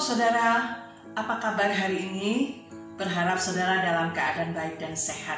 saudara, 0.00 0.80
apa 1.12 1.36
kabar 1.36 1.68
hari 1.68 2.08
ini? 2.08 2.64
Berharap 2.96 3.36
saudara 3.36 3.84
dalam 3.84 4.16
keadaan 4.16 4.56
baik 4.56 4.80
dan 4.80 4.96
sehat. 4.96 5.36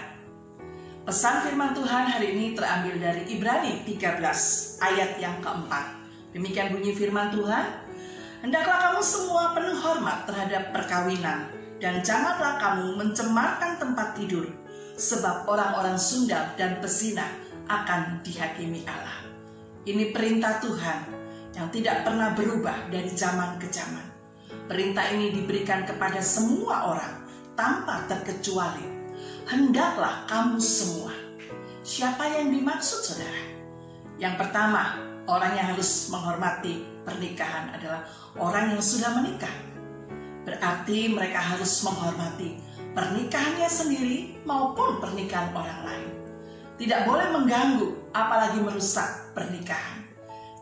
Pesan 1.02 1.43
firman 1.43 1.75
Tuhan 1.75 2.07
hari 2.07 2.30
ini 2.30 2.54
terambil 2.54 2.95
dari 2.95 3.26
Ibrani 3.26 3.82
13 3.82 4.22
ayat 4.79 5.18
yang 5.18 5.43
keempat. 5.43 5.98
Demikian 6.30 6.71
bunyi 6.71 6.95
firman 6.95 7.34
Tuhan. 7.34 7.66
Hendaklah 8.46 8.79
kamu 8.86 9.03
semua 9.03 9.50
penuh 9.58 9.75
hormat 9.82 10.30
terhadap 10.30 10.71
perkawinan 10.71 11.50
dan 11.82 11.99
janganlah 11.99 12.54
kamu 12.62 13.03
mencemarkan 13.03 13.82
tempat 13.82 14.14
tidur 14.14 14.46
sebab 14.94 15.50
orang-orang 15.50 15.99
Sunda 15.99 16.54
dan 16.54 16.79
pesina 16.79 17.26
akan 17.67 18.22
dihakimi 18.22 18.86
Allah. 18.86 19.26
Ini 19.82 20.14
perintah 20.14 20.62
Tuhan 20.62 21.18
yang 21.58 21.68
tidak 21.75 22.07
pernah 22.07 22.39
berubah 22.39 22.86
dari 22.86 23.11
zaman 23.11 23.58
ke 23.58 23.67
zaman. 23.67 24.07
Perintah 24.71 25.11
ini 25.11 25.35
diberikan 25.35 25.82
kepada 25.82 26.22
semua 26.22 26.94
orang 26.94 27.26
tanpa 27.58 28.07
terkecuali. 28.07 28.86
Hendaklah 29.50 30.22
kamu 30.31 30.62
semua. 30.62 31.11
Siapa 31.82 32.31
yang 32.31 32.55
dimaksud 32.55 33.00
saudara? 33.03 33.42
Yang 34.22 34.34
pertama, 34.39 35.03
orang 35.27 35.58
yang 35.58 35.67
harus 35.75 36.06
menghormati 36.14 36.86
pernikahan 37.03 37.75
adalah 37.75 38.06
orang 38.39 38.78
yang 38.78 38.83
sudah 38.84 39.19
menikah. 39.19 39.56
Berarti 40.47 41.11
mereka 41.11 41.42
harus 41.42 41.83
menghormati 41.83 42.61
pernikahannya 42.95 43.67
sendiri 43.67 44.39
maupun 44.47 45.03
pernikahan 45.03 45.50
orang 45.56 45.81
lain. 45.83 46.11
Tidak 46.79 47.09
boleh 47.09 47.34
mengganggu, 47.34 48.14
apalagi 48.14 48.62
merusak 48.62 49.34
pernikahan. 49.34 50.06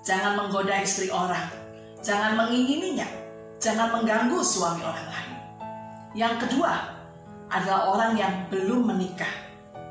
Jangan 0.07 0.39
menggoda 0.39 0.87
istri 0.87 1.11
orang, 1.11 1.51
jangan 1.99 2.39
mengingininya, 2.39 3.11
jangan 3.59 3.91
mengganggu 3.91 4.39
suami 4.39 4.79
orang 4.87 5.03
lain. 5.11 5.35
Yang 6.15 6.47
kedua 6.47 6.95
adalah 7.51 7.91
orang 7.91 8.13
yang 8.15 8.35
belum 8.47 8.87
menikah 8.87 9.35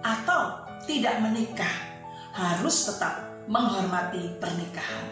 atau 0.07 0.63
tidak 0.87 1.19
menikah 1.19 1.75
harus 2.31 2.87
tetap 2.87 3.27
menghormati 3.51 4.39
pernikahan. 4.39 5.03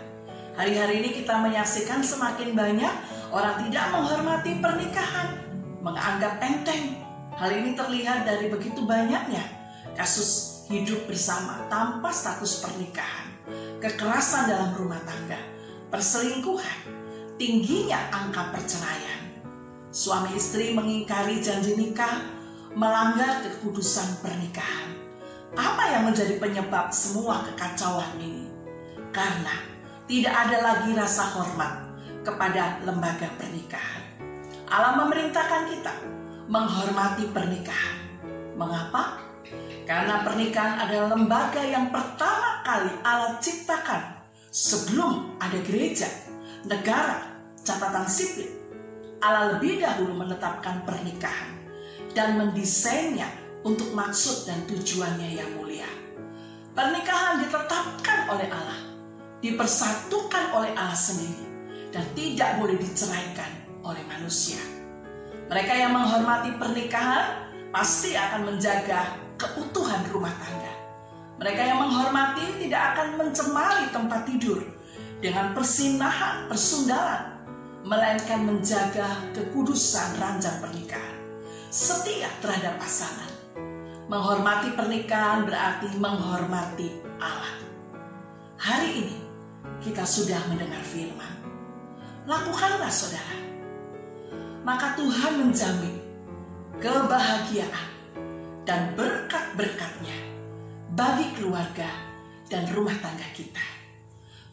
Hari-hari 0.56 1.04
ini 1.04 1.10
kita 1.20 1.36
menyaksikan 1.36 2.00
semakin 2.00 2.56
banyak 2.56 2.94
orang 3.36 3.60
tidak 3.68 3.86
menghormati 3.92 4.56
pernikahan, 4.64 5.36
menganggap 5.84 6.40
enteng. 6.40 6.96
Hal 7.36 7.52
ini 7.52 7.76
terlihat 7.76 8.24
dari 8.24 8.48
begitu 8.48 8.88
banyaknya 8.88 9.44
kasus 10.00 10.64
hidup 10.72 11.12
bersama 11.12 11.68
tanpa 11.68 12.08
status 12.16 12.64
pernikahan, 12.64 13.33
kekerasan 13.80 14.50
dalam 14.50 14.72
rumah 14.76 15.00
tangga, 15.04 15.40
perselingkuhan, 15.92 16.80
tingginya 17.36 18.00
angka 18.12 18.56
perceraian. 18.56 19.22
Suami 19.94 20.34
istri 20.34 20.74
mengingkari 20.74 21.44
janji 21.44 21.78
nikah, 21.78 22.26
melanggar 22.74 23.46
kekudusan 23.46 24.24
pernikahan. 24.26 24.90
Apa 25.54 25.94
yang 25.94 26.10
menjadi 26.10 26.42
penyebab 26.42 26.90
semua 26.90 27.46
kekacauan 27.46 28.18
ini? 28.18 28.50
Karena 29.14 29.54
tidak 30.10 30.34
ada 30.34 30.58
lagi 30.60 30.98
rasa 30.98 31.30
hormat 31.38 31.94
kepada 32.26 32.82
lembaga 32.82 33.30
pernikahan. 33.38 34.02
Allah 34.66 34.98
memerintahkan 35.06 35.64
kita 35.70 35.94
menghormati 36.50 37.30
pernikahan. 37.30 37.98
Mengapa? 38.58 39.22
Karena 39.84 40.24
pernikahan 40.24 40.88
adalah 40.88 41.16
lembaga 41.16 41.60
yang 41.60 41.92
pertama 41.92 42.64
kali 42.64 42.92
Allah 43.04 43.36
ciptakan 43.44 44.24
sebelum 44.48 45.36
ada 45.44 45.60
gereja, 45.60 46.08
negara, 46.64 47.20
catatan 47.60 48.08
sipil. 48.08 48.48
Allah 49.20 49.56
lebih 49.56 49.84
dahulu 49.84 50.20
menetapkan 50.20 50.84
pernikahan 50.88 51.52
dan 52.16 52.40
mendesainnya 52.40 53.28
untuk 53.64 53.92
maksud 53.96 54.48
dan 54.48 54.64
tujuannya 54.68 55.30
yang 55.40 55.50
mulia. 55.60 55.88
Pernikahan 56.76 57.44
ditetapkan 57.44 58.28
oleh 58.32 58.48
Allah, 58.52 58.82
dipersatukan 59.40 60.52
oleh 60.56 60.72
Allah 60.76 60.98
sendiri, 60.98 61.48
dan 61.92 62.04
tidak 62.16 62.60
boleh 62.60 62.76
diceraikan 62.80 63.52
oleh 63.84 64.04
manusia. 64.12 64.60
Mereka 65.48 65.74
yang 65.76 65.92
menghormati 65.96 66.56
pernikahan 66.56 67.52
pasti 67.72 68.16
akan 68.16 68.54
menjaga 68.54 69.23
keutuhan 69.52 70.02
rumah 70.08 70.32
tangga. 70.40 70.74
Mereka 71.44 71.62
yang 71.66 71.80
menghormati 71.84 72.46
tidak 72.64 72.96
akan 72.96 73.08
mencemari 73.20 73.92
tempat 73.92 74.22
tidur 74.24 74.64
dengan 75.20 75.52
persinahan, 75.52 76.48
persundalan, 76.48 77.34
melainkan 77.84 78.48
menjaga 78.48 79.28
kekudusan 79.36 80.16
ranjang 80.20 80.56
pernikahan. 80.64 81.16
Setia 81.68 82.32
terhadap 82.40 82.80
pasangan. 82.80 83.32
Menghormati 84.08 84.72
pernikahan 84.78 85.48
berarti 85.48 85.90
menghormati 86.00 86.88
Allah. 87.20 87.56
Hari 88.60 88.90
ini 89.04 89.18
kita 89.84 90.08
sudah 90.08 90.40
mendengar 90.48 90.80
firman. 90.86 91.34
Lakukanlah 92.24 92.92
saudara. 92.92 93.36
Maka 94.64 94.96
Tuhan 94.96 95.44
menjamin 95.44 96.00
kebahagiaan 96.80 97.90
dan 98.64 98.96
berkat-berkatnya 99.54 100.18
bagi 100.98 101.30
keluarga 101.38 101.90
dan 102.50 102.66
rumah 102.74 102.98
tangga 102.98 103.26
kita. 103.38 103.62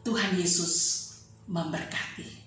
Tuhan 0.05 0.37
Yesus 0.37 1.09
memberkati. 1.49 2.40